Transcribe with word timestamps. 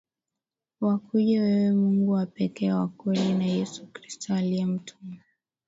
wakujue 0.81 1.39
wewe 1.41 1.71
Mungu 1.71 2.11
wa 2.11 2.25
pekee 2.25 2.71
wa 2.73 2.87
kweli 2.87 3.33
na 3.33 3.45
Yesu 3.45 3.87
Kristo 3.87 4.33
uliyemtuma 4.33 5.15